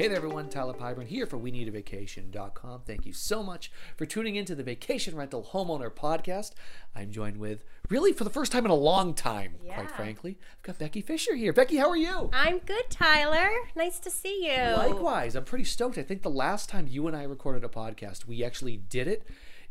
Hey 0.00 0.08
there, 0.08 0.16
everyone. 0.16 0.48
Tyler 0.48 0.72
Pyburn 0.72 1.08
here 1.08 1.26
for 1.26 1.36
WeNeedAVacation.com. 1.38 2.84
Thank 2.86 3.04
you 3.04 3.12
so 3.12 3.42
much 3.42 3.70
for 3.98 4.06
tuning 4.06 4.34
into 4.34 4.54
the 4.54 4.62
Vacation 4.62 5.14
Rental 5.14 5.50
Homeowner 5.52 5.90
Podcast. 5.90 6.52
I'm 6.96 7.10
joined 7.10 7.36
with, 7.36 7.64
really, 7.90 8.14
for 8.14 8.24
the 8.24 8.30
first 8.30 8.50
time 8.50 8.64
in 8.64 8.70
a 8.70 8.74
long 8.74 9.12
time, 9.12 9.56
Yeah. 9.62 9.74
quite 9.74 9.90
frankly, 9.90 10.38
I've 10.56 10.62
got 10.62 10.78
Becky 10.78 11.02
Fisher 11.02 11.34
here. 11.34 11.52
Becky, 11.52 11.76
how 11.76 11.90
are 11.90 11.98
you? 11.98 12.30
I'm 12.32 12.60
good, 12.60 12.88
Tyler. 12.88 13.50
Nice 13.76 13.98
to 13.98 14.08
see 14.10 14.46
you. 14.46 14.72
Likewise, 14.72 15.36
I'm 15.36 15.44
pretty 15.44 15.64
stoked. 15.64 15.98
I 15.98 16.02
think 16.02 16.22
the 16.22 16.30
last 16.30 16.70
time 16.70 16.86
you 16.88 17.06
and 17.06 17.14
I 17.14 17.24
recorded 17.24 17.62
a 17.62 17.68
podcast, 17.68 18.24
we 18.24 18.42
actually 18.42 18.78
did 18.78 19.06
it 19.06 19.26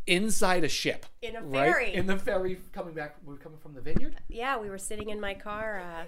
inside 0.05 0.63
a 0.63 0.69
ship. 0.69 1.07
In 1.23 1.37
a 1.37 1.41
right? 1.41 1.71
ferry. 1.73 1.93
In 1.95 2.05
the 2.05 2.17
ferry 2.17 2.59
coming 2.71 2.93
back. 2.93 3.15
We 3.25 3.33
were 3.33 3.39
coming 3.39 3.57
from 3.57 3.73
the 3.73 3.81
vineyard. 3.81 4.17
Yeah, 4.27 4.59
we 4.59 4.69
were 4.69 4.77
sitting 4.77 5.09
in 5.09 5.19
my 5.19 5.33
car, 5.33 5.79
uh, 5.79 6.05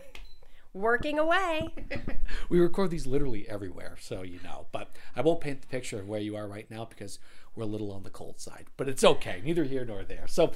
working 0.73 1.19
away. 1.19 1.73
we 2.49 2.59
record 2.59 2.91
these 2.91 3.07
literally 3.07 3.47
everywhere, 3.49 3.97
so 3.99 4.21
you 4.21 4.39
know. 4.43 4.67
But 4.71 4.91
I 5.15 5.21
won't 5.21 5.41
paint 5.41 5.61
the 5.61 5.67
picture 5.67 5.99
of 5.99 6.07
where 6.07 6.19
you 6.19 6.35
are 6.35 6.47
right 6.47 6.69
now 6.69 6.85
because 6.85 7.19
we're 7.55 7.63
a 7.63 7.67
little 7.67 7.91
on 7.91 8.03
the 8.03 8.09
cold 8.09 8.39
side. 8.39 8.65
But 8.77 8.87
it's 8.87 9.03
okay, 9.03 9.41
neither 9.43 9.63
here 9.63 9.83
nor 9.83 10.03
there. 10.03 10.27
So 10.27 10.53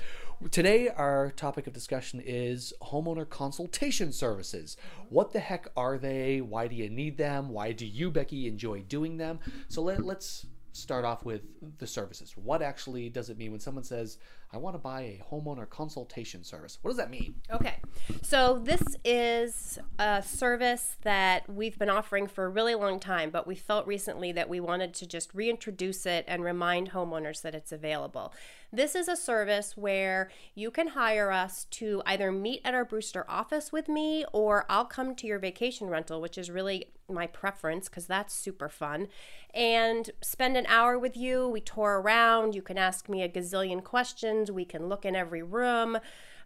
today, 0.52 0.90
our 0.90 1.32
topic 1.32 1.68
of 1.68 1.74
discussion 1.74 2.22
is 2.26 2.74
homeowner 2.82 3.30
consultation 3.30 4.12
services. 4.12 4.78
What 5.10 5.34
the 5.34 5.40
heck 5.40 5.68
are 5.76 5.98
they? 5.98 6.42
Why 6.42 6.68
do 6.68 6.76
you 6.76 6.90
need 6.90 7.18
them? 7.18 7.50
Why 7.50 7.74
do 7.74 7.86
you, 7.86 8.12
Becky, 8.12 8.48
enjoy 8.48 8.82
doing 8.82 9.18
them? 9.18 9.40
So 9.68 9.82
let, 9.82 10.06
let's 10.06 10.46
start 10.72 11.06
off 11.06 11.24
with 11.24 11.42
the 11.80 11.88
services. 11.88 12.34
What 12.36 12.62
actually 12.62 13.10
does 13.10 13.30
it 13.30 13.38
mean 13.38 13.52
when 13.52 13.62
someone 13.62 13.84
says, 13.84 14.18
I 14.56 14.58
want 14.58 14.74
to 14.76 14.80
buy 14.80 15.02
a 15.02 15.22
homeowner 15.30 15.70
consultation 15.70 16.42
service? 16.46 16.80
What 16.82 16.92
does 16.92 16.98
that 16.98 17.10
mean? 17.10 17.36
Okay, 17.52 17.76
so 18.22 18.62
this 18.64 18.82
is 19.04 19.78
a 20.00 20.24
service 20.24 20.96
that 21.02 21.50
we've 21.50 21.78
been 21.78 21.90
offering 21.90 22.26
for 22.26 22.46
a 22.46 22.50
really 22.50 22.74
long 22.74 23.02
time, 23.02 23.32
but 23.32 23.46
we 23.46 23.56
felt 23.56 23.86
recently 23.86 24.32
that 24.32 24.48
we 24.48 24.62
wanted 24.62 24.94
to 24.94 25.06
just 25.06 25.34
reintroduce 25.34 26.06
it 26.06 26.24
and 26.26 26.42
remind 26.42 26.92
homeowners 26.92 27.42
that 27.42 27.54
it's 27.54 27.74
available. 27.74 28.34
This 28.72 28.96
is 28.96 29.10
a 29.10 29.16
service 29.18 29.76
where 29.76 30.32
you 30.54 30.72
can 30.72 30.90
hire 30.90 31.32
us 31.32 31.66
to 31.72 32.02
either 32.06 32.32
meet 32.32 32.62
at 32.64 32.74
our 32.74 32.86
Brewster 32.86 33.26
office 33.28 33.74
with 33.74 33.90
me 33.90 34.26
or 34.32 34.66
I'll 34.70 34.86
come 34.86 35.16
to 35.16 35.28
your 35.28 35.40
vacation 35.40 35.88
rental, 35.88 36.22
which 36.22 36.38
is 36.38 36.50
really 36.50 36.92
my 37.08 37.28
preference 37.28 37.88
because 37.88 38.08
that's 38.08 38.34
super 38.34 38.68
fun, 38.68 39.08
and 39.54 40.10
spend 40.22 40.58
an 40.58 40.66
hour 40.68 40.98
with 40.98 41.16
you. 41.16 41.48
We 41.48 41.62
tour 41.62 42.02
around. 42.02 42.56
You 42.56 42.62
can 42.62 42.78
ask 42.78 43.08
me 43.08 43.22
a 43.22 43.30
gazillion 43.30 43.84
questions. 43.84 44.45
We 44.50 44.66
can 44.66 44.88
look 44.88 45.06
in 45.06 45.16
every 45.16 45.44
room, 45.44 45.98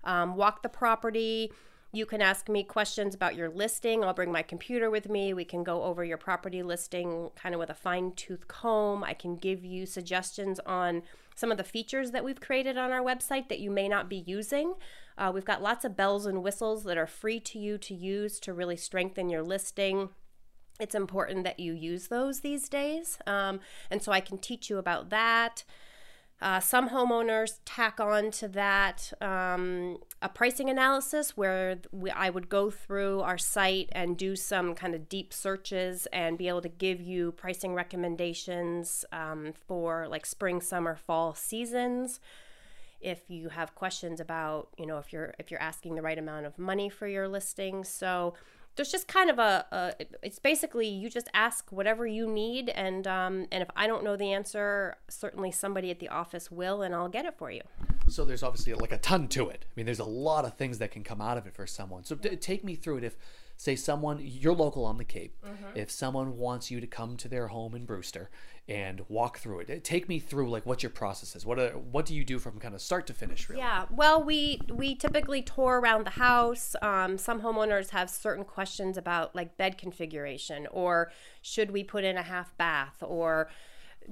um, 0.03 0.35
walk 0.35 0.63
the 0.63 0.69
property. 0.69 1.51
You 1.91 2.05
can 2.05 2.21
ask 2.21 2.47
me 2.49 2.63
questions 2.63 3.15
about 3.15 3.35
your 3.35 3.49
listing. 3.49 4.03
I'll 4.03 4.13
bring 4.13 4.31
my 4.31 4.43
computer 4.43 4.91
with 4.91 5.09
me. 5.09 5.33
We 5.33 5.45
can 5.45 5.63
go 5.63 5.83
over 5.83 6.03
your 6.03 6.17
property 6.17 6.61
listing 6.61 7.31
kind 7.35 7.55
of 7.55 7.59
with 7.59 7.71
a 7.71 7.75
fine 7.75 8.11
tooth 8.11 8.47
comb. 8.47 9.03
I 9.03 9.13
can 9.13 9.35
give 9.35 9.65
you 9.65 9.87
suggestions 9.87 10.59
on 10.67 11.01
some 11.35 11.51
of 11.51 11.57
the 11.57 11.63
features 11.63 12.11
that 12.11 12.23
we've 12.23 12.39
created 12.39 12.77
on 12.77 12.91
our 12.91 13.01
website 13.01 13.49
that 13.49 13.59
you 13.59 13.71
may 13.71 13.87
not 13.87 14.07
be 14.07 14.23
using. 14.27 14.75
Uh, 15.17 15.31
we've 15.33 15.45
got 15.45 15.63
lots 15.63 15.83
of 15.83 15.97
bells 15.97 16.27
and 16.27 16.43
whistles 16.43 16.83
that 16.83 16.97
are 16.97 17.07
free 17.07 17.39
to 17.39 17.57
you 17.57 17.77
to 17.79 17.95
use 17.95 18.39
to 18.41 18.53
really 18.53 18.77
strengthen 18.77 19.29
your 19.29 19.41
listing 19.41 20.09
it's 20.79 20.95
important 20.95 21.43
that 21.43 21.59
you 21.59 21.73
use 21.73 22.07
those 22.07 22.39
these 22.39 22.69
days. 22.69 23.19
Um, 23.27 23.59
and 23.91 24.01
so 24.01 24.11
I 24.11 24.21
can 24.21 24.37
teach 24.37 24.69
you 24.69 24.77
about 24.77 25.09
that. 25.09 25.63
Uh, 26.41 26.59
some 26.59 26.89
homeowners 26.89 27.59
tack 27.65 27.99
on 27.99 28.31
to 28.31 28.47
that 28.47 29.11
um, 29.19 29.97
a 30.21 30.29
pricing 30.29 30.69
analysis 30.69 31.35
where 31.35 31.79
we, 31.91 32.09
I 32.11 32.29
would 32.29 32.47
go 32.47 32.69
through 32.69 33.19
our 33.21 33.37
site 33.37 33.89
and 33.91 34.15
do 34.15 34.37
some 34.37 34.73
kind 34.73 34.95
of 34.95 35.09
deep 35.09 35.33
searches 35.33 36.07
and 36.13 36.37
be 36.37 36.47
able 36.47 36.61
to 36.61 36.69
give 36.69 37.01
you 37.01 37.33
pricing 37.33 37.73
recommendations 37.73 39.03
um, 39.11 39.51
for 39.67 40.07
like 40.07 40.25
spring, 40.25 40.61
summer, 40.61 40.95
fall 40.95 41.33
seasons. 41.33 42.21
If 43.01 43.29
you 43.29 43.49
have 43.49 43.75
questions 43.75 44.19
about 44.19 44.69
you 44.77 44.85
know 44.85 44.97
if 44.97 45.13
you're 45.13 45.33
if 45.39 45.51
you're 45.51 45.61
asking 45.61 45.95
the 45.95 46.01
right 46.01 46.17
amount 46.17 46.45
of 46.45 46.57
money 46.57 46.89
for 46.89 47.07
your 47.07 47.27
listing. 47.29 47.83
So 47.83 48.33
there's 48.79 48.91
just 48.93 49.09
kind 49.09 49.29
of 49.29 49.39
a, 49.39 49.65
a 49.73 50.05
it's 50.23 50.39
basically 50.39 50.87
you 50.87 51.09
just 51.09 51.27
ask 51.33 51.69
whatever 51.69 52.07
you 52.07 52.25
need 52.25 52.69
and 52.69 53.05
um, 53.07 53.45
and 53.51 53.61
if 53.61 53.69
i 53.75 53.85
don't 53.85 54.05
know 54.05 54.15
the 54.15 54.31
answer 54.31 54.95
certainly 55.09 55.51
somebody 55.51 55.91
at 55.91 55.99
the 55.99 56.07
office 56.07 56.49
will 56.49 56.81
and 56.81 56.95
i'll 56.95 57.09
get 57.09 57.25
it 57.25 57.35
for 57.37 57.51
you 57.51 57.61
So 58.07 58.25
there's 58.25 58.41
obviously 58.41 58.73
like 58.73 58.91
a 58.91 58.97
ton 58.97 59.27
to 59.29 59.49
it. 59.49 59.65
I 59.69 59.71
mean, 59.75 59.85
there's 59.85 59.99
a 59.99 60.03
lot 60.29 60.45
of 60.45 60.55
things 60.55 60.79
that 60.79 60.91
can 60.91 61.03
come 61.03 61.21
out 61.21 61.37
of 61.37 61.45
it 61.45 61.53
for 61.53 61.67
someone. 61.67 62.03
So 62.03 62.15
t- 62.15 62.35
take 62.37 62.63
me 62.63 62.75
through 62.75 62.97
it. 62.97 63.03
If, 63.03 63.15
say, 63.59 63.75
someone 63.75 64.19
you're 64.23 64.55
local 64.55 64.85
on 64.85 64.97
the 64.97 65.03
Cape, 65.03 65.35
if 65.75 65.91
someone 65.91 66.37
wants 66.37 66.71
you 66.71 66.79
to 66.79 66.87
come 66.87 67.17
to 67.17 67.27
their 67.27 67.47
home 67.49 67.75
in 67.75 67.83
Brewster 67.83 68.29
and 68.69 69.01
walk 69.09 69.39
through 69.39 69.59
it, 69.59 69.83
take 69.83 70.07
me 70.07 70.17
through 70.17 70.49
like 70.49 70.65
what 70.65 70.81
your 70.81 70.89
process 70.91 71.35
is. 71.35 71.45
What 71.45 71.59
are, 71.59 71.71
what 71.71 72.05
do 72.05 72.15
you 72.15 72.23
do 72.23 72.39
from 72.39 72.57
kind 72.57 72.73
of 72.73 72.81
start 72.81 73.05
to 73.07 73.13
finish? 73.13 73.49
Really? 73.49 73.59
Yeah, 73.59 73.85
well, 73.91 74.23
we 74.23 74.61
we 74.69 74.95
typically 74.95 75.41
tour 75.41 75.81
around 75.81 76.05
the 76.05 76.11
house. 76.11 76.73
Um, 76.81 77.17
some 77.17 77.41
homeowners 77.41 77.89
have 77.89 78.09
certain 78.09 78.45
questions 78.45 78.97
about 78.97 79.35
like 79.35 79.57
bed 79.57 79.77
configuration, 79.77 80.65
or 80.71 81.11
should 81.41 81.71
we 81.71 81.83
put 81.83 82.05
in 82.05 82.15
a 82.15 82.23
half 82.23 82.55
bath, 82.57 82.95
or 83.01 83.49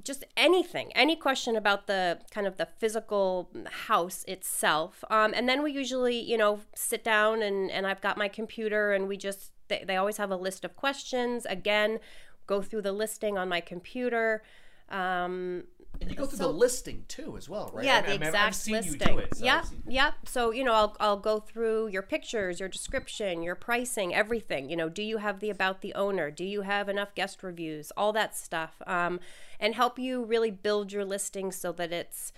just 0.04 0.24
anything, 0.36 0.92
any 0.94 1.16
question 1.16 1.56
about 1.56 1.86
the 1.86 2.20
kind 2.30 2.46
of 2.46 2.56
the 2.56 2.66
physical 2.66 3.50
house 3.86 4.24
itself. 4.28 5.04
Um, 5.10 5.32
and 5.34 5.48
then 5.48 5.62
we 5.62 5.72
usually, 5.72 6.18
you 6.18 6.36
know, 6.36 6.60
sit 6.74 7.02
down 7.02 7.42
and 7.42 7.70
and 7.70 7.86
I've 7.86 8.00
got 8.00 8.16
my 8.16 8.28
computer, 8.28 8.92
and 8.92 9.08
we 9.08 9.16
just 9.16 9.52
they, 9.68 9.84
they 9.86 9.96
always 9.96 10.16
have 10.16 10.30
a 10.30 10.36
list 10.36 10.64
of 10.64 10.76
questions. 10.76 11.46
Again, 11.46 11.98
go 12.46 12.62
through 12.62 12.82
the 12.82 12.92
listing 12.92 13.36
on 13.36 13.48
my 13.48 13.60
computer. 13.60 14.42
Um, 14.88 15.64
you 16.06 16.14
go 16.14 16.26
through 16.26 16.38
the 16.38 16.48
listing 16.48 17.04
too, 17.08 17.36
as 17.36 17.48
well, 17.48 17.70
right? 17.74 17.84
yeah, 17.84 17.98
I 17.98 18.00
the 18.02 18.08
mean, 18.08 18.16
I've- 18.22 18.26
exact 18.28 18.46
I've 18.46 18.54
seen 18.54 18.74
you 18.74 18.80
listing. 18.92 18.98
do 19.14 19.18
it. 19.18 19.36
so 19.36 19.44
yep, 19.44 19.64
I've 19.64 19.72
yep. 19.92 20.14
So 20.26 20.50
you 20.52 20.64
know, 20.64 20.72
I'll 20.72 20.96
I'll 21.00 21.16
go 21.18 21.40
through 21.40 21.88
your 21.88 22.02
pictures, 22.02 22.60
your 22.60 22.68
description, 22.68 23.42
your 23.42 23.54
pricing, 23.54 24.14
everything. 24.14 24.70
You 24.70 24.76
know, 24.76 24.88
do 24.88 25.02
you 25.02 25.18
have 25.18 25.40
the 25.40 25.50
about 25.50 25.80
the 25.80 25.94
owner? 25.94 26.30
Do 26.30 26.44
you 26.44 26.62
have 26.62 26.88
enough 26.88 27.14
guest 27.14 27.42
reviews? 27.42 27.90
All 27.96 28.12
that 28.12 28.36
stuff, 28.36 28.80
um, 28.86 29.20
and 29.58 29.74
help 29.74 29.98
you 29.98 30.24
really 30.24 30.50
build 30.50 30.92
your 30.92 31.04
listing 31.04 31.50
so 31.52 31.72
that 31.72 31.92
it's 31.92 32.32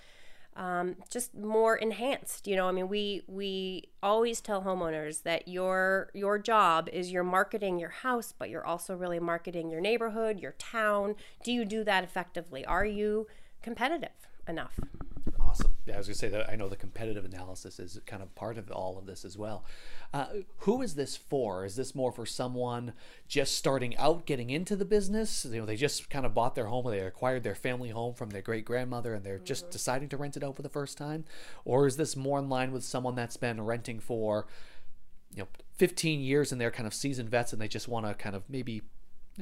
um, 0.57 0.97
just 1.09 1.33
more 1.33 1.77
enhanced. 1.77 2.45
You 2.47 2.57
know, 2.57 2.67
I 2.67 2.71
mean, 2.73 2.89
we 2.89 3.21
we 3.27 3.85
always 4.03 4.41
tell 4.41 4.63
homeowners 4.63 5.23
that 5.23 5.47
your 5.47 6.09
your 6.13 6.37
job 6.37 6.89
is 6.91 7.09
you're 7.11 7.23
marketing 7.23 7.79
your 7.79 7.89
house, 7.89 8.33
but 8.37 8.49
you're 8.49 8.65
also 8.65 8.95
really 8.95 9.19
marketing 9.19 9.69
your 9.69 9.79
neighborhood, 9.81 10.39
your 10.41 10.53
town. 10.53 11.15
Do 11.43 11.51
you 11.53 11.63
do 11.63 11.83
that 11.85 12.03
effectively? 12.03 12.65
Are 12.65 12.85
you 12.85 13.27
competitive 13.61 14.09
enough? 14.47 14.79
Awesome. 15.39 15.75
Yeah, 15.85 15.95
I 15.95 15.97
was 15.97 16.07
gonna 16.07 16.15
say 16.15 16.29
that 16.29 16.49
I 16.49 16.55
know 16.55 16.69
the 16.69 16.75
competitive 16.75 17.25
analysis 17.25 17.79
is 17.79 17.99
kind 18.05 18.23
of 18.23 18.33
part 18.35 18.57
of 18.57 18.71
all 18.71 18.97
of 18.97 19.05
this 19.05 19.25
as 19.25 19.37
well. 19.37 19.65
Uh, 20.13 20.27
who 20.59 20.81
is 20.81 20.95
this 20.95 21.17
for? 21.17 21.65
Is 21.65 21.75
this 21.75 21.93
more 21.93 22.11
for 22.11 22.25
someone 22.25 22.93
just 23.27 23.57
starting 23.57 23.95
out, 23.97 24.25
getting 24.25 24.49
into 24.49 24.75
the 24.75 24.85
business? 24.85 25.45
You 25.45 25.61
know, 25.61 25.65
they 25.65 25.75
just 25.75 26.09
kind 26.09 26.25
of 26.25 26.33
bought 26.33 26.55
their 26.55 26.67
home, 26.67 26.85
or 26.85 26.91
they 26.91 26.99
acquired 26.99 27.43
their 27.43 27.55
family 27.55 27.89
home 27.89 28.13
from 28.13 28.29
their 28.29 28.41
great 28.41 28.65
grandmother, 28.65 29.13
and 29.13 29.25
they're 29.25 29.39
just 29.39 29.71
deciding 29.71 30.09
to 30.09 30.17
rent 30.17 30.37
it 30.37 30.43
out 30.43 30.55
for 30.55 30.61
the 30.61 30.69
first 30.69 30.97
time, 30.97 31.25
or 31.65 31.87
is 31.87 31.97
this 31.97 32.15
more 32.15 32.39
in 32.39 32.49
line 32.49 32.71
with 32.71 32.83
someone 32.83 33.15
that's 33.15 33.37
been 33.37 33.61
renting 33.61 33.99
for, 33.99 34.47
you 35.35 35.43
know, 35.43 35.47
15 35.77 36.21
years 36.21 36.51
and 36.51 36.61
they're 36.61 36.71
kind 36.71 36.87
of 36.87 36.93
seasoned 36.93 37.29
vets, 37.29 37.51
and 37.51 37.61
they 37.61 37.67
just 37.67 37.87
want 37.87 38.05
to 38.05 38.13
kind 38.13 38.35
of 38.35 38.43
maybe 38.49 38.83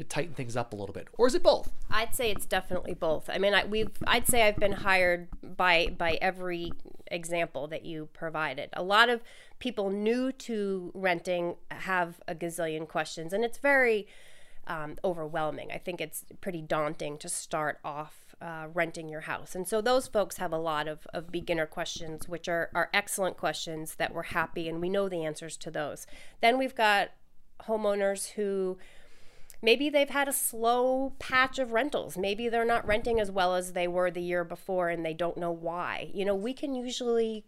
tighten 0.08 0.34
things 0.34 0.56
up 0.56 0.74
a 0.74 0.76
little 0.76 0.94
bit, 0.94 1.08
or 1.18 1.28
is 1.28 1.36
it 1.36 1.44
both? 1.44 1.72
I'd 1.90 2.16
say 2.16 2.32
it's 2.32 2.46
definitely 2.46 2.94
both. 2.94 3.30
I 3.30 3.38
mean, 3.38 3.54
I, 3.54 3.66
we've 3.66 3.92
I'd 4.06 4.28
say 4.28 4.48
I've 4.48 4.58
been 4.58 4.72
hired 4.72 5.28
by 5.44 5.88
by 5.98 6.18
every 6.22 6.72
example 7.08 7.68
that 7.68 7.86
you 7.86 8.10
provided. 8.14 8.70
A 8.74 8.84
lot 8.84 9.10
of 9.10 9.22
people 9.58 9.90
new 9.90 10.32
to 10.32 10.92
renting 10.94 11.56
have 11.72 12.22
a 12.28 12.36
gazillion 12.36 12.88
questions, 12.88 13.34
and 13.34 13.44
it's 13.44 13.58
very 13.58 14.08
um, 14.68 14.98
overwhelming. 15.04 15.72
I 15.72 15.80
think 15.80 16.00
it's 16.00 16.24
pretty 16.40 16.62
daunting 16.62 17.18
to 17.18 17.30
start 17.30 17.80
off 17.84 18.36
uh, 18.42 18.68
renting 18.74 19.10
your 19.10 19.22
house, 19.22 19.56
and 19.56 19.68
so 19.68 19.82
those 19.82 20.08
folks 20.08 20.38
have 20.38 20.54
a 20.54 20.58
lot 20.58 20.88
of, 20.88 21.08
of 21.14 21.32
beginner 21.32 21.66
questions, 21.66 22.30
which 22.30 22.48
are 22.48 22.70
are 22.76 22.90
excellent 22.94 23.38
questions 23.38 23.96
that 23.96 24.14
we're 24.14 24.24
happy 24.24 24.70
and 24.70 24.82
we 24.82 24.90
know 24.90 25.10
the 25.10 25.26
answers 25.26 25.58
to 25.58 25.72
those. 25.72 26.06
Then 26.42 26.58
we've 26.58 26.76
got 26.76 27.10
homeowners 27.68 28.32
who 28.32 28.78
maybe 29.62 29.90
they've 29.90 30.10
had 30.10 30.28
a 30.28 30.34
slow 30.34 31.14
patch 31.20 31.60
of 31.60 31.72
rentals. 31.72 32.18
Maybe 32.18 32.50
they're 32.50 32.66
not 32.66 32.88
renting 32.88 33.20
as 33.20 33.32
well 33.32 33.56
as 33.56 33.74
they 33.74 33.88
were 33.88 34.12
the 34.12 34.22
year 34.22 34.44
before 34.44 34.90
and 34.90 35.06
they 35.06 35.14
don't 35.14 35.38
know 35.38 35.52
why. 35.52 36.10
You 36.14 36.26
know, 36.26 36.36
we 36.36 36.54
can 36.54 36.74
usually 36.76 37.46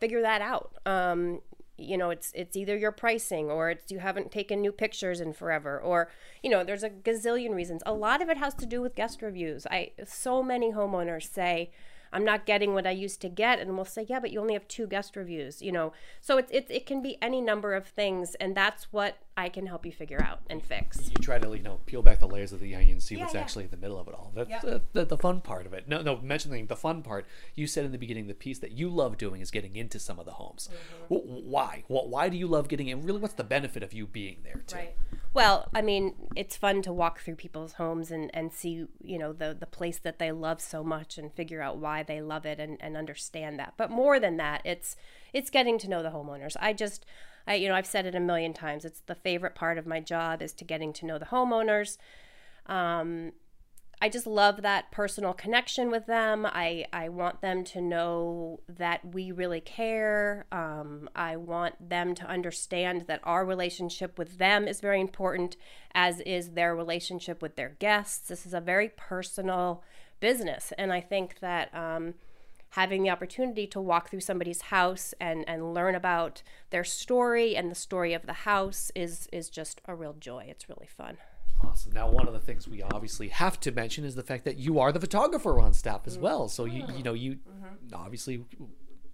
figure 0.00 0.22
that 0.22 0.40
out. 0.40 0.74
Um, 0.86 1.40
you 1.78 1.96
know, 1.96 2.10
it's 2.10 2.30
it's 2.34 2.56
either 2.56 2.76
your 2.76 2.92
pricing 2.92 3.50
or 3.50 3.70
it's 3.70 3.90
you 3.90 3.98
haven't 3.98 4.30
taken 4.30 4.60
new 4.60 4.72
pictures 4.72 5.20
in 5.20 5.32
forever 5.32 5.80
or 5.80 6.10
you 6.42 6.50
know, 6.50 6.62
there's 6.62 6.84
a 6.84 6.90
gazillion 6.90 7.54
reasons. 7.54 7.82
A 7.86 7.92
lot 7.92 8.22
of 8.22 8.28
it 8.28 8.36
has 8.36 8.54
to 8.54 8.66
do 8.66 8.80
with 8.80 8.94
guest 8.94 9.22
reviews. 9.22 9.66
I 9.70 9.92
so 10.04 10.42
many 10.42 10.72
homeowners 10.72 11.32
say 11.32 11.70
I'm 12.12 12.24
not 12.24 12.44
getting 12.46 12.74
what 12.74 12.86
I 12.86 12.90
used 12.90 13.20
to 13.22 13.28
get. 13.28 13.58
And 13.58 13.74
we'll 13.74 13.84
say, 13.84 14.04
yeah, 14.08 14.20
but 14.20 14.30
you 14.30 14.40
only 14.40 14.52
have 14.52 14.68
two 14.68 14.86
guest 14.86 15.16
reviews, 15.16 15.62
you 15.62 15.72
know. 15.72 15.92
So 16.20 16.36
it's, 16.36 16.50
it's 16.52 16.70
it 16.70 16.86
can 16.86 17.02
be 17.02 17.16
any 17.22 17.40
number 17.40 17.74
of 17.74 17.86
things. 17.86 18.34
And 18.36 18.54
that's 18.54 18.92
what 18.92 19.16
I 19.36 19.48
can 19.48 19.66
help 19.66 19.86
you 19.86 19.92
figure 19.92 20.22
out 20.22 20.40
and 20.50 20.62
fix. 20.62 21.08
You 21.08 21.16
try 21.16 21.38
to, 21.38 21.56
you 21.56 21.62
know, 21.62 21.80
peel 21.86 22.02
back 22.02 22.20
the 22.20 22.28
layers 22.28 22.52
of 22.52 22.60
the 22.60 22.74
onion, 22.74 23.00
see 23.00 23.16
what's 23.16 23.32
yeah. 23.32 23.40
actually 23.40 23.64
in 23.64 23.70
the 23.70 23.78
middle 23.78 23.98
of 23.98 24.06
it 24.06 24.14
all. 24.14 24.30
That's 24.34 24.50
Yep. 24.50 24.60
the, 24.62 24.82
the, 24.92 25.04
the 25.06 25.16
fun 25.16 25.40
part 25.40 25.64
of 25.64 25.72
it. 25.72 25.88
No, 25.88 26.02
no, 26.02 26.18
mentioning 26.20 26.66
the 26.66 26.76
fun 26.76 27.02
part, 27.02 27.26
you 27.54 27.66
said 27.66 27.86
in 27.86 27.92
the 27.92 27.98
beginning 27.98 28.26
the 28.26 28.34
piece 28.34 28.58
that 28.58 28.72
you 28.72 28.90
love 28.90 29.16
doing 29.16 29.40
is 29.40 29.50
getting 29.50 29.74
into 29.74 29.98
some 29.98 30.18
of 30.18 30.26
the 30.26 30.32
homes. 30.32 30.68
Mm-hmm. 31.10 31.50
Why? 31.50 31.84
Wh- 31.86 32.08
Why 32.08 32.28
do 32.28 32.36
you 32.36 32.46
love 32.46 32.68
getting 32.68 32.88
in? 32.88 33.02
Really, 33.04 33.20
what's 33.20 33.34
the 33.34 33.44
benefit 33.44 33.82
of 33.82 33.94
you 33.94 34.06
being 34.06 34.38
there 34.44 34.62
too? 34.66 34.76
Right. 34.76 34.96
Well, 35.34 35.70
I 35.72 35.80
mean, 35.80 36.14
it's 36.36 36.56
fun 36.56 36.82
to 36.82 36.92
walk 36.92 37.20
through 37.20 37.36
people's 37.36 37.72
homes 37.74 38.10
and, 38.10 38.30
and 38.34 38.52
see, 38.52 38.84
you 39.02 39.18
know, 39.18 39.32
the, 39.32 39.56
the 39.58 39.64
place 39.66 39.98
that 40.00 40.18
they 40.18 40.30
love 40.30 40.60
so 40.60 40.84
much 40.84 41.16
and 41.16 41.32
figure 41.32 41.62
out 41.62 41.78
why 41.78 42.02
they 42.02 42.20
love 42.20 42.44
it 42.44 42.60
and, 42.60 42.76
and 42.82 42.98
understand 42.98 43.58
that. 43.58 43.72
But 43.78 43.90
more 43.90 44.20
than 44.20 44.36
that, 44.36 44.60
it's 44.66 44.94
it's 45.32 45.48
getting 45.48 45.78
to 45.78 45.88
know 45.88 46.02
the 46.02 46.10
homeowners. 46.10 46.54
I 46.60 46.74
just 46.74 47.06
I 47.46 47.54
you 47.54 47.68
know, 47.68 47.74
I've 47.74 47.86
said 47.86 48.06
it 48.06 48.14
a 48.14 48.20
million 48.20 48.52
times. 48.52 48.84
It's 48.84 49.00
the 49.00 49.14
favorite 49.14 49.54
part 49.54 49.78
of 49.78 49.86
my 49.86 50.00
job 50.00 50.42
is 50.42 50.52
to 50.54 50.64
getting 50.64 50.92
to 50.94 51.06
know 51.06 51.18
the 51.18 51.26
homeowners. 51.26 51.98
Um, 52.66 53.32
I 54.02 54.08
just 54.08 54.26
love 54.26 54.62
that 54.62 54.90
personal 54.90 55.32
connection 55.32 55.88
with 55.88 56.06
them. 56.06 56.44
I, 56.44 56.86
I 56.92 57.08
want 57.08 57.40
them 57.40 57.62
to 57.66 57.80
know 57.80 58.58
that 58.68 59.14
we 59.14 59.30
really 59.30 59.60
care. 59.60 60.44
Um, 60.50 61.08
I 61.14 61.36
want 61.36 61.88
them 61.88 62.16
to 62.16 62.26
understand 62.26 63.02
that 63.02 63.20
our 63.22 63.44
relationship 63.44 64.18
with 64.18 64.38
them 64.38 64.66
is 64.66 64.80
very 64.80 65.00
important, 65.00 65.56
as 65.94 66.18
is 66.22 66.50
their 66.50 66.74
relationship 66.74 67.40
with 67.40 67.54
their 67.54 67.76
guests. 67.78 68.26
This 68.26 68.44
is 68.44 68.54
a 68.54 68.60
very 68.60 68.88
personal 68.88 69.84
business. 70.18 70.72
And 70.76 70.92
I 70.92 71.00
think 71.00 71.38
that 71.38 71.72
um, 71.72 72.14
having 72.72 73.02
the 73.02 73.10
opportunity 73.10 73.66
to 73.66 73.80
walk 73.80 74.08
through 74.08 74.20
somebody's 74.20 74.62
house 74.62 75.12
and, 75.20 75.44
and 75.46 75.74
learn 75.74 75.94
about 75.94 76.42
their 76.70 76.84
story 76.84 77.54
and 77.54 77.70
the 77.70 77.74
story 77.74 78.14
of 78.14 78.24
the 78.24 78.32
house 78.32 78.90
is, 78.94 79.28
is 79.30 79.50
just 79.50 79.82
a 79.86 79.94
real 79.94 80.14
joy. 80.18 80.46
It's 80.48 80.70
really 80.70 80.88
fun. 80.88 81.18
Awesome. 81.62 81.92
Now, 81.92 82.10
one 82.10 82.26
of 82.26 82.32
the 82.32 82.40
things 82.40 82.66
we 82.66 82.82
obviously 82.82 83.28
have 83.28 83.60
to 83.60 83.72
mention 83.72 84.04
is 84.04 84.14
the 84.14 84.22
fact 84.22 84.44
that 84.46 84.58
you 84.58 84.80
are 84.80 84.90
the 84.90 85.00
photographer 85.00 85.60
on 85.60 85.74
staff 85.74 86.02
as 86.06 86.18
well. 86.18 86.48
So 86.48 86.64
you 86.64 86.84
you 86.96 87.04
know 87.04 87.12
you 87.12 87.34
mm-hmm. 87.34 87.94
obviously 87.94 88.44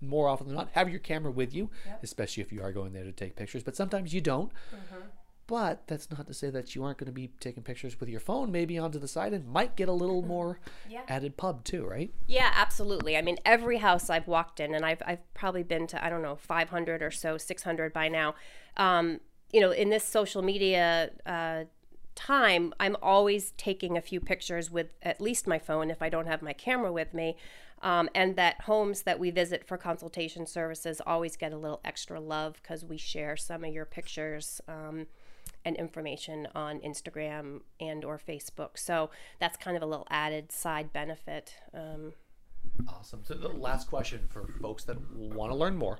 more 0.00 0.28
often 0.28 0.46
than 0.46 0.56
not 0.56 0.70
have 0.72 0.88
your 0.88 1.00
camera 1.00 1.30
with 1.30 1.52
you, 1.52 1.68
especially 2.02 2.42
if 2.42 2.52
you 2.52 2.62
are 2.62 2.72
going 2.72 2.92
there 2.92 3.04
to 3.04 3.12
take 3.12 3.36
pictures. 3.36 3.62
But 3.62 3.76
sometimes 3.76 4.14
you 4.14 4.20
don't. 4.20 4.50
Mm-hmm. 4.50 5.04
But 5.48 5.86
that's 5.86 6.10
not 6.10 6.26
to 6.26 6.34
say 6.34 6.50
that 6.50 6.74
you 6.74 6.84
aren't 6.84 6.98
going 6.98 7.06
to 7.06 7.12
be 7.12 7.30
taking 7.40 7.62
pictures 7.62 7.98
with 7.98 8.10
your 8.10 8.20
phone, 8.20 8.52
maybe 8.52 8.76
onto 8.78 8.98
the 8.98 9.08
side, 9.08 9.32
and 9.32 9.48
might 9.48 9.76
get 9.76 9.88
a 9.88 9.92
little 9.92 10.20
more 10.20 10.60
Yeah. 10.88 11.00
added 11.08 11.38
pub 11.38 11.64
too, 11.64 11.86
right? 11.86 12.12
Yeah, 12.26 12.52
absolutely. 12.54 13.16
I 13.16 13.22
mean, 13.22 13.38
every 13.46 13.78
house 13.78 14.10
I've 14.10 14.28
walked 14.28 14.60
in, 14.60 14.74
and 14.74 14.84
I've, 14.84 15.02
I've 15.06 15.32
probably 15.32 15.62
been 15.62 15.86
to, 15.88 16.04
I 16.04 16.10
don't 16.10 16.20
know, 16.20 16.36
500 16.36 17.02
or 17.02 17.10
so, 17.10 17.38
600 17.38 17.94
by 17.94 18.08
now. 18.08 18.34
Um, 18.76 19.20
you 19.50 19.60
know, 19.62 19.70
in 19.70 19.88
this 19.88 20.04
social 20.04 20.42
media 20.42 21.12
uh, 21.24 21.64
time, 22.14 22.74
I'm 22.78 22.96
always 23.00 23.52
taking 23.52 23.96
a 23.96 24.02
few 24.02 24.20
pictures 24.20 24.70
with 24.70 24.88
at 25.02 25.18
least 25.18 25.46
my 25.46 25.58
phone 25.58 25.90
if 25.90 26.02
I 26.02 26.10
don't 26.10 26.26
have 26.26 26.42
my 26.42 26.52
camera 26.52 26.92
with 26.92 27.14
me. 27.14 27.38
Um, 27.80 28.10
and 28.14 28.36
that 28.36 28.62
homes 28.62 29.02
that 29.02 29.18
we 29.18 29.30
visit 29.30 29.66
for 29.66 29.78
consultation 29.78 30.44
services 30.46 31.00
always 31.06 31.36
get 31.36 31.52
a 31.54 31.56
little 31.56 31.80
extra 31.86 32.20
love 32.20 32.58
because 32.60 32.84
we 32.84 32.98
share 32.98 33.34
some 33.36 33.64
of 33.64 33.72
your 33.72 33.86
pictures. 33.86 34.60
Um, 34.68 35.06
and 35.68 35.76
information 35.76 36.48
on 36.54 36.80
Instagram 36.80 37.60
and 37.78 38.04
or 38.04 38.18
Facebook. 38.18 38.70
So 38.76 39.10
that's 39.38 39.56
kind 39.56 39.76
of 39.76 39.82
a 39.82 39.86
little 39.86 40.06
added 40.10 40.50
side 40.50 40.92
benefit. 40.92 41.54
Um, 41.72 42.14
Awesome. 42.86 43.22
So 43.24 43.34
the 43.34 43.48
last 43.48 43.88
question 43.88 44.28
for 44.28 44.46
folks 44.60 44.84
that 44.84 44.96
want 45.12 45.50
to 45.50 45.56
learn 45.56 45.76
more, 45.76 45.98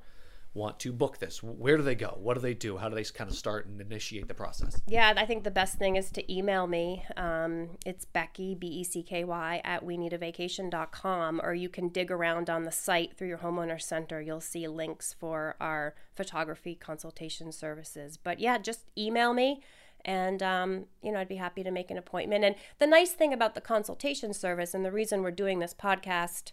want 0.55 0.81
to 0.81 0.93
book 0.93 1.19
this, 1.19 1.43
where 1.43 1.77
do 1.77 1.83
they 1.83 1.95
go? 1.95 2.19
What 2.21 2.35
do 2.35 2.41
they 2.41 2.55
do? 2.55 2.77
How 2.77 2.89
do 2.89 2.95
they 2.95 3.05
kind 3.05 3.31
of 3.31 3.37
start 3.37 3.67
and 3.67 3.81
initiate 3.81 4.29
the 4.29 4.35
process? 4.35 4.81
yeah, 4.87 5.12
I 5.17 5.27
think 5.27 5.45
the 5.45 5.50
best 5.50 5.77
thing 5.79 5.97
is 5.97 6.11
to 6.12 6.33
email 6.33 6.67
me. 6.67 7.05
Um, 7.17 7.71
it's 7.85 8.05
Becky, 8.05 8.55
B 8.55 8.67
E 8.67 8.85
C 8.85 9.03
K 9.03 9.25
Y, 9.25 9.61
at 9.65 9.85
we 9.85 9.97
need 9.97 10.12
a 10.12 10.19
vacation.com, 10.19 11.41
or 11.43 11.55
you 11.55 11.69
can 11.69 11.89
dig 11.89 12.11
around 12.11 12.50
on 12.50 12.65
the 12.65 12.73
site 12.73 13.17
through 13.17 13.29
your 13.29 13.39
homeowner 13.39 13.81
center. 13.81 14.21
You'll 14.21 14.41
see 14.41 14.67
links 14.67 15.12
for 15.12 15.56
our 15.61 15.95
photography 16.15 16.75
consultation 16.75 17.53
services. 17.53 18.17
But 18.17 18.41
yeah, 18.41 18.59
just 18.59 18.91
email 18.97 19.33
me. 19.33 19.62
And, 20.05 20.43
um, 20.43 20.87
you 21.03 21.12
know, 21.12 21.19
I'd 21.19 21.29
be 21.29 21.37
happy 21.37 21.62
to 21.65 21.71
make 21.71 21.91
an 21.91 21.99
appointment. 21.99 22.45
And 22.45 22.55
the 22.79 22.87
nice 22.87 23.12
thing 23.12 23.33
about 23.33 23.55
the 23.55 23.61
consultation 23.61 24.33
service 24.33 24.73
and 24.73 24.85
the 24.85 24.93
reason 24.93 25.23
we're 25.23 25.33
doing 25.33 25.59
this 25.59 25.75
podcast 25.75 26.53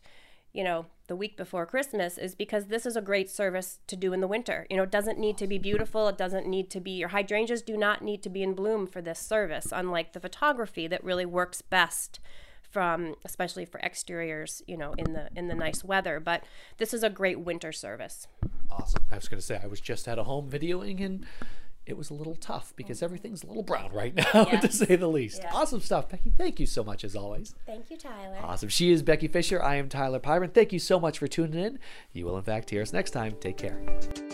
you 0.56 0.64
know, 0.64 0.86
the 1.08 1.16
week 1.16 1.36
before 1.38 1.66
Christmas 1.66 2.18
is 2.18 2.34
because 2.34 2.66
this 2.66 2.86
is 2.86 2.96
a 2.96 3.02
great 3.02 3.30
service 3.30 3.80
to 3.88 3.96
do 3.96 4.14
in 4.14 4.22
the 4.22 4.28
winter. 4.28 4.66
You 4.70 4.78
know, 4.78 4.84
it 4.84 4.92
doesn't 4.92 5.20
need 5.20 5.38
to 5.38 5.48
be 5.48 5.58
beautiful. 5.58 6.08
It 6.08 6.18
doesn't 6.18 6.48
need 6.48 6.70
to 6.72 6.80
be, 6.80 6.92
your 6.92 7.10
hydrangeas 7.10 7.62
do 7.62 7.78
not 7.78 8.02
need 8.02 8.24
to 8.24 8.30
be 8.30 8.42
in 8.42 8.54
bloom 8.54 8.88
for 8.88 9.02
this 9.02 9.20
service, 9.20 9.68
unlike 9.72 10.14
the 10.14 10.20
photography 10.20 10.88
that 10.88 11.04
really 11.04 11.26
works 11.26 11.62
best 11.62 12.20
from 12.72 13.16
especially 13.24 13.64
for 13.64 13.80
exteriors 13.80 14.62
you 14.68 14.76
know 14.76 14.94
in 14.98 15.14
the 15.14 15.30
in 15.34 15.48
the 15.48 15.56
nice 15.56 15.82
weather 15.82 16.20
but 16.20 16.44
this 16.78 16.94
is 16.94 17.04
a 17.04 17.10
great 17.10 17.40
winter 17.40 17.72
service 17.72 18.28
Awesome. 18.70 19.04
I 19.12 19.16
was 19.16 19.28
going 19.28 19.40
to 19.40 19.46
say, 19.46 19.60
I 19.62 19.68
was 19.68 19.80
just 19.80 20.08
at 20.08 20.20
a 20.20 20.24
home 20.24 20.50
videoing 20.50 21.04
and 21.04 21.26
it 21.86 21.98
was 21.98 22.10
a 22.10 22.14
little 22.14 22.36
tough 22.36 22.74
because 22.76 23.00
mm. 23.00 23.04
everything's 23.04 23.44
a 23.44 23.48
little 23.48 23.64
brown 23.64 23.92
right 23.94 24.16
now, 24.34 24.46
to 24.46 24.72
say 24.72 24.96
the 24.96 25.08
least. 25.08 25.42
Awesome 25.52 25.82
stuff, 25.82 26.10
Becky. 26.10 26.32
Thank 26.36 26.60
you 26.60 26.66
so 26.66 26.84
much 26.84 27.04
as 27.04 27.16
always. 27.16 27.56
thank 27.66 27.90
you 27.90 27.98
tyler 27.98 28.38
Awesome. 28.42 28.70
She 28.70 28.92
is 28.92 29.02
Becky 29.02 29.28
Fisher. 29.28 29.62
I 29.62 29.76
am 29.76 29.90
Tyler 29.90 30.20
Pyburn. 30.20 30.54
Thank 30.54 30.74
you 30.74 30.80
so 30.80 31.00
much 31.00 31.20
for 31.20 31.28
tuning 31.28 31.64
in. 31.64 31.80
You 32.14 32.26
will, 32.26 32.38
in 32.38 32.44
fact, 32.44 32.70
hear 32.70 32.82
us 32.82 32.94
next 32.94 33.12
time. 33.12 33.36
Take 33.40 33.58
care. 33.58 34.25